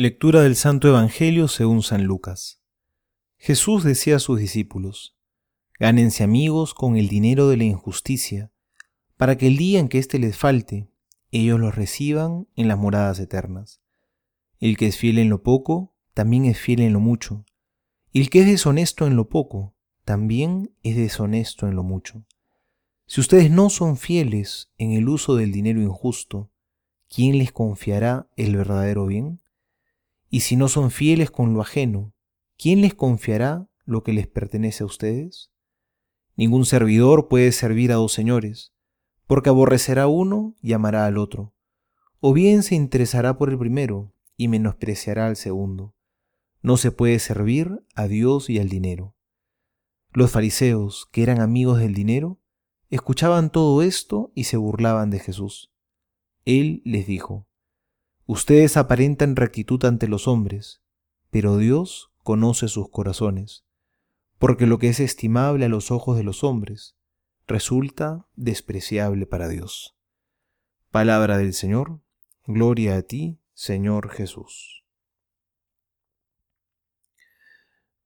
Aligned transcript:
Lectura 0.00 0.42
del 0.42 0.54
Santo 0.54 0.86
Evangelio 0.86 1.48
según 1.48 1.82
San 1.82 2.04
Lucas. 2.04 2.60
Jesús 3.36 3.82
decía 3.82 4.14
a 4.14 4.20
sus 4.20 4.38
discípulos, 4.38 5.16
Gánense 5.80 6.22
amigos 6.22 6.72
con 6.72 6.96
el 6.96 7.08
dinero 7.08 7.48
de 7.48 7.56
la 7.56 7.64
injusticia, 7.64 8.52
para 9.16 9.36
que 9.36 9.48
el 9.48 9.56
día 9.56 9.80
en 9.80 9.88
que 9.88 9.98
éste 9.98 10.20
les 10.20 10.36
falte, 10.36 10.88
ellos 11.32 11.58
los 11.58 11.74
reciban 11.74 12.46
en 12.54 12.68
las 12.68 12.78
moradas 12.78 13.18
eternas. 13.18 13.80
El 14.60 14.76
que 14.76 14.86
es 14.86 14.96
fiel 14.96 15.18
en 15.18 15.30
lo 15.30 15.42
poco, 15.42 15.96
también 16.14 16.44
es 16.44 16.60
fiel 16.60 16.80
en 16.82 16.92
lo 16.92 17.00
mucho. 17.00 17.44
El 18.12 18.30
que 18.30 18.42
es 18.42 18.46
deshonesto 18.46 19.04
en 19.04 19.16
lo 19.16 19.28
poco, 19.28 19.74
también 20.04 20.70
es 20.84 20.94
deshonesto 20.94 21.66
en 21.66 21.74
lo 21.74 21.82
mucho. 21.82 22.24
Si 23.06 23.20
ustedes 23.20 23.50
no 23.50 23.68
son 23.68 23.96
fieles 23.96 24.70
en 24.78 24.92
el 24.92 25.08
uso 25.08 25.34
del 25.34 25.50
dinero 25.50 25.82
injusto, 25.82 26.52
¿quién 27.12 27.36
les 27.36 27.50
confiará 27.50 28.28
el 28.36 28.54
verdadero 28.54 29.04
bien? 29.04 29.40
Y 30.30 30.40
si 30.40 30.56
no 30.56 30.68
son 30.68 30.90
fieles 30.90 31.30
con 31.30 31.54
lo 31.54 31.60
ajeno, 31.60 32.12
¿quién 32.56 32.80
les 32.80 32.94
confiará 32.94 33.68
lo 33.84 34.02
que 34.02 34.12
les 34.12 34.26
pertenece 34.26 34.82
a 34.82 34.86
ustedes? 34.86 35.50
Ningún 36.36 36.66
servidor 36.66 37.28
puede 37.28 37.52
servir 37.52 37.92
a 37.92 37.96
dos 37.96 38.12
señores, 38.12 38.72
porque 39.26 39.48
aborrecerá 39.48 40.06
uno 40.06 40.54
y 40.62 40.72
amará 40.72 41.06
al 41.06 41.18
otro, 41.18 41.54
o 42.20 42.32
bien 42.32 42.62
se 42.62 42.74
interesará 42.74 43.38
por 43.38 43.50
el 43.50 43.58
primero 43.58 44.12
y 44.36 44.48
menospreciará 44.48 45.26
al 45.26 45.36
segundo. 45.36 45.94
No 46.62 46.76
se 46.76 46.90
puede 46.90 47.18
servir 47.18 47.84
a 47.94 48.08
Dios 48.08 48.50
y 48.50 48.58
al 48.58 48.68
dinero. 48.68 49.14
Los 50.12 50.30
fariseos, 50.30 51.08
que 51.12 51.22
eran 51.22 51.40
amigos 51.40 51.78
del 51.78 51.94
dinero, 51.94 52.40
escuchaban 52.90 53.50
todo 53.50 53.82
esto 53.82 54.32
y 54.34 54.44
se 54.44 54.56
burlaban 54.56 55.10
de 55.10 55.18
Jesús. 55.18 55.72
Él 56.44 56.82
les 56.84 57.06
dijo, 57.06 57.46
Ustedes 58.30 58.76
aparentan 58.76 59.36
rectitud 59.36 59.82
ante 59.86 60.06
los 60.06 60.28
hombres, 60.28 60.82
pero 61.30 61.56
Dios 61.56 62.12
conoce 62.22 62.68
sus 62.68 62.90
corazones, 62.90 63.64
porque 64.38 64.66
lo 64.66 64.78
que 64.78 64.90
es 64.90 65.00
estimable 65.00 65.64
a 65.64 65.70
los 65.70 65.90
ojos 65.90 66.18
de 66.18 66.24
los 66.24 66.44
hombres 66.44 66.94
resulta 67.46 68.26
despreciable 68.36 69.24
para 69.24 69.48
Dios. 69.48 69.96
Palabra 70.90 71.38
del 71.38 71.54
Señor, 71.54 72.02
gloria 72.46 72.98
a 72.98 73.02
ti, 73.02 73.40
Señor 73.54 74.10
Jesús. 74.10 74.84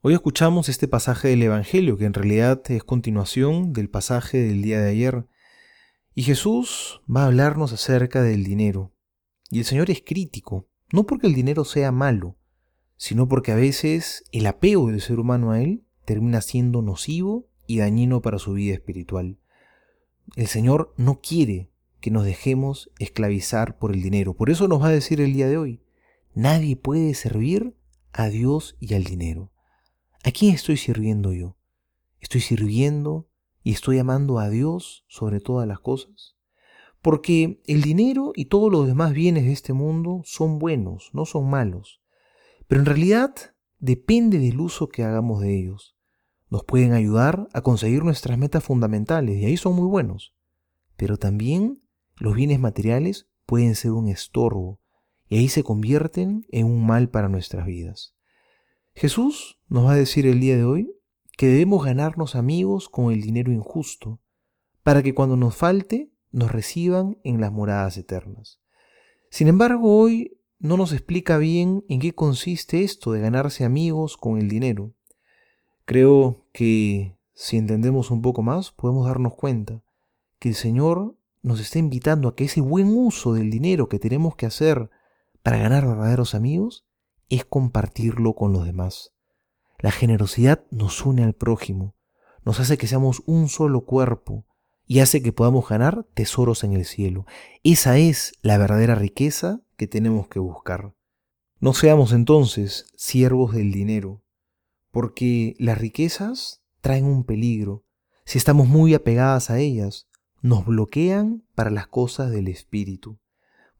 Hoy 0.00 0.14
escuchamos 0.14 0.68
este 0.68 0.86
pasaje 0.86 1.26
del 1.26 1.42
Evangelio, 1.42 1.98
que 1.98 2.04
en 2.04 2.14
realidad 2.14 2.62
es 2.68 2.84
continuación 2.84 3.72
del 3.72 3.90
pasaje 3.90 4.38
del 4.38 4.62
día 4.62 4.80
de 4.80 4.90
ayer, 4.90 5.26
y 6.14 6.22
Jesús 6.22 7.02
va 7.10 7.24
a 7.24 7.26
hablarnos 7.26 7.72
acerca 7.72 8.22
del 8.22 8.44
dinero 8.44 8.93
y 9.54 9.60
el 9.60 9.64
Señor 9.64 9.88
es 9.88 10.02
crítico, 10.04 10.66
no 10.90 11.06
porque 11.06 11.28
el 11.28 11.34
dinero 11.34 11.64
sea 11.64 11.92
malo, 11.92 12.36
sino 12.96 13.28
porque 13.28 13.52
a 13.52 13.54
veces 13.54 14.24
el 14.32 14.48
apego 14.48 14.88
del 14.88 15.00
ser 15.00 15.20
humano 15.20 15.52
a 15.52 15.62
él 15.62 15.84
termina 16.04 16.40
siendo 16.40 16.82
nocivo 16.82 17.46
y 17.68 17.78
dañino 17.78 18.20
para 18.20 18.40
su 18.40 18.54
vida 18.54 18.74
espiritual. 18.74 19.38
El 20.34 20.48
Señor 20.48 20.92
no 20.96 21.20
quiere 21.20 21.70
que 22.00 22.10
nos 22.10 22.24
dejemos 22.24 22.90
esclavizar 22.98 23.78
por 23.78 23.92
el 23.92 24.02
dinero. 24.02 24.34
Por 24.34 24.50
eso 24.50 24.66
nos 24.66 24.82
va 24.82 24.88
a 24.88 24.90
decir 24.90 25.20
el 25.20 25.32
día 25.32 25.46
de 25.46 25.56
hoy, 25.56 25.80
nadie 26.34 26.74
puede 26.74 27.14
servir 27.14 27.76
a 28.12 28.30
Dios 28.30 28.76
y 28.80 28.94
al 28.94 29.04
dinero. 29.04 29.52
¿A 30.24 30.32
quién 30.32 30.52
estoy 30.52 30.78
sirviendo 30.78 31.32
yo? 31.32 31.56
¿Estoy 32.18 32.40
sirviendo 32.40 33.28
y 33.62 33.70
estoy 33.70 34.00
amando 34.00 34.40
a 34.40 34.48
Dios 34.48 35.04
sobre 35.06 35.38
todas 35.38 35.68
las 35.68 35.78
cosas? 35.78 36.33
Porque 37.04 37.60
el 37.66 37.82
dinero 37.82 38.32
y 38.34 38.46
todos 38.46 38.72
los 38.72 38.86
demás 38.86 39.12
bienes 39.12 39.44
de 39.44 39.52
este 39.52 39.74
mundo 39.74 40.22
son 40.24 40.58
buenos, 40.58 41.10
no 41.12 41.26
son 41.26 41.50
malos. 41.50 42.00
Pero 42.66 42.80
en 42.80 42.86
realidad 42.86 43.34
depende 43.78 44.38
del 44.38 44.58
uso 44.58 44.88
que 44.88 45.04
hagamos 45.04 45.42
de 45.42 45.54
ellos. 45.54 45.98
Nos 46.48 46.64
pueden 46.64 46.94
ayudar 46.94 47.46
a 47.52 47.60
conseguir 47.60 48.04
nuestras 48.04 48.38
metas 48.38 48.64
fundamentales 48.64 49.36
y 49.36 49.44
ahí 49.44 49.58
son 49.58 49.76
muy 49.76 49.86
buenos. 49.86 50.34
Pero 50.96 51.18
también 51.18 51.82
los 52.16 52.34
bienes 52.34 52.58
materiales 52.58 53.28
pueden 53.44 53.74
ser 53.74 53.90
un 53.90 54.08
estorbo 54.08 54.80
y 55.28 55.36
ahí 55.36 55.48
se 55.48 55.62
convierten 55.62 56.46
en 56.48 56.64
un 56.64 56.86
mal 56.86 57.10
para 57.10 57.28
nuestras 57.28 57.66
vidas. 57.66 58.16
Jesús 58.94 59.60
nos 59.68 59.84
va 59.84 59.92
a 59.92 59.96
decir 59.96 60.26
el 60.26 60.40
día 60.40 60.56
de 60.56 60.64
hoy 60.64 60.90
que 61.36 61.48
debemos 61.48 61.84
ganarnos 61.84 62.34
amigos 62.34 62.88
con 62.88 63.12
el 63.12 63.20
dinero 63.20 63.52
injusto, 63.52 64.22
para 64.82 65.02
que 65.02 65.12
cuando 65.12 65.36
nos 65.36 65.54
falte 65.54 66.13
nos 66.34 66.50
reciban 66.50 67.16
en 67.22 67.40
las 67.40 67.52
moradas 67.52 67.96
eternas. 67.96 68.60
Sin 69.30 69.46
embargo, 69.46 69.96
hoy 69.98 70.36
no 70.58 70.76
nos 70.76 70.92
explica 70.92 71.38
bien 71.38 71.84
en 71.88 72.00
qué 72.00 72.12
consiste 72.12 72.82
esto 72.82 73.12
de 73.12 73.20
ganarse 73.20 73.64
amigos 73.64 74.16
con 74.16 74.38
el 74.38 74.48
dinero. 74.48 74.92
Creo 75.84 76.44
que 76.52 77.16
si 77.34 77.56
entendemos 77.56 78.10
un 78.10 78.20
poco 78.20 78.42
más, 78.42 78.72
podemos 78.72 79.06
darnos 79.06 79.34
cuenta 79.34 79.82
que 80.40 80.48
el 80.48 80.54
Señor 80.56 81.16
nos 81.42 81.60
está 81.60 81.78
invitando 81.78 82.28
a 82.28 82.34
que 82.34 82.44
ese 82.44 82.60
buen 82.60 82.88
uso 82.88 83.32
del 83.32 83.50
dinero 83.50 83.88
que 83.88 84.00
tenemos 84.00 84.34
que 84.34 84.46
hacer 84.46 84.90
para 85.42 85.58
ganar 85.58 85.86
verdaderos 85.86 86.34
amigos 86.34 86.84
es 87.28 87.44
compartirlo 87.44 88.34
con 88.34 88.52
los 88.52 88.64
demás. 88.64 89.12
La 89.78 89.92
generosidad 89.92 90.64
nos 90.70 91.04
une 91.04 91.22
al 91.22 91.34
prójimo, 91.34 91.94
nos 92.44 92.58
hace 92.58 92.76
que 92.76 92.88
seamos 92.88 93.22
un 93.26 93.48
solo 93.48 93.84
cuerpo, 93.84 94.46
y 94.86 95.00
hace 95.00 95.22
que 95.22 95.32
podamos 95.32 95.68
ganar 95.68 96.06
tesoros 96.14 96.64
en 96.64 96.72
el 96.72 96.84
cielo. 96.84 97.26
Esa 97.62 97.98
es 97.98 98.32
la 98.42 98.58
verdadera 98.58 98.94
riqueza 98.94 99.60
que 99.76 99.86
tenemos 99.86 100.28
que 100.28 100.38
buscar. 100.38 100.94
No 101.60 101.72
seamos 101.72 102.12
entonces 102.12 102.86
siervos 102.96 103.54
del 103.54 103.72
dinero, 103.72 104.22
porque 104.90 105.54
las 105.58 105.78
riquezas 105.78 106.62
traen 106.80 107.06
un 107.06 107.24
peligro. 107.24 107.84
Si 108.26 108.38
estamos 108.38 108.68
muy 108.68 108.94
apegadas 108.94 109.50
a 109.50 109.58
ellas, 109.58 110.08
nos 110.42 110.66
bloquean 110.66 111.44
para 111.54 111.70
las 111.70 111.86
cosas 111.86 112.30
del 112.30 112.48
Espíritu. 112.48 113.18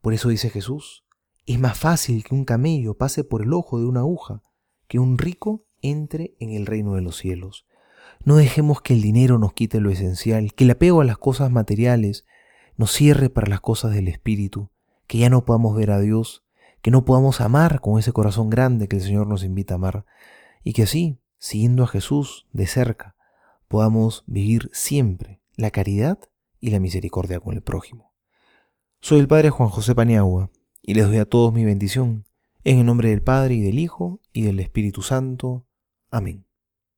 Por 0.01 0.15
eso 0.15 0.31
dice 0.31 0.49
Jesús, 0.49 1.05
es 1.45 1.59
más 1.59 1.79
fácil 1.79 2.25
que 2.25 2.35
un 2.35 2.47
camello 2.47 2.97
pase 2.97 3.23
por 3.23 3.43
el 3.43 3.53
ojo 3.53 3.79
de 3.79 3.85
una 3.85 4.01
aguja, 4.01 4.43
que 4.89 4.99
un 4.99 5.19
rico 5.19 5.67
entre 5.83 6.35
en 6.41 6.51
el 6.51 6.65
reino 6.65 6.95
de 6.95 7.03
los 7.03 7.19
cielos. 7.19 7.67
No 8.25 8.37
dejemos 8.37 8.81
que 8.81 8.95
el 8.95 9.03
dinero 9.03 9.39
nos 9.39 9.53
quite 9.53 9.81
lo 9.81 9.91
esencial, 9.91 10.55
que 10.55 10.65
el 10.65 10.71
apego 10.71 11.03
a 11.03 11.05
las 11.05 11.19
cosas 11.19 11.51
materiales 11.51 12.25
nos 12.77 12.91
cierre 12.91 13.29
para 13.29 13.49
las 13.49 13.61
cosas 13.61 13.93
del 13.93 14.09
Espíritu, 14.09 14.71
que 15.07 15.19
ya 15.19 15.29
no 15.29 15.45
podamos 15.45 15.77
ver 15.77 15.91
a 15.91 16.01
Dios, 16.01 16.43
que 16.81 16.91
no 16.91 17.05
podamos 17.05 17.43
amar 17.43 17.81
con 17.81 17.99
ese 17.99 18.13
corazón 18.13 18.49
grande 18.49 18.89
que 18.89 18.97
el 18.97 19.03
Señor 19.03 19.27
nos 19.27 19.45
invita 19.45 19.75
a 19.75 19.77
amar, 19.77 20.07
y 20.63 20.73
que 20.73 20.85
así, 20.85 21.19
siguiendo 21.39 21.85
a 21.85 21.87
Jesús 21.87 22.47
de 22.53 22.67
cerca, 22.67 23.15
podamos 23.69 24.25
vivir 24.27 24.71
siempre 24.73 25.43
la 25.57 25.71
caridad 25.71 26.19
y 26.61 26.71
la 26.71 26.81
misericordia 26.81 27.41
con 27.41 27.55
el 27.55 27.63
prójimo. 27.63 28.15
Soy 29.01 29.21
el 29.21 29.29
Padre 29.29 29.51
Juan 29.51 29.69
José 29.69 29.95
Paniagua, 29.95 30.51
y 30.81 30.95
les 30.95 31.07
doy 31.07 31.19
a 31.19 31.29
todos 31.29 31.53
mi 31.53 31.65
bendición, 31.65 32.25
en 32.65 32.79
el 32.79 32.87
nombre 32.87 33.11
del 33.11 33.23
Padre 33.23 33.55
y 33.55 33.61
del 33.61 33.79
Hijo 33.79 34.21
y 34.33 34.43
del 34.43 34.61
Espíritu 34.61 35.03
Santo. 35.03 35.67
Amén. 36.11 36.47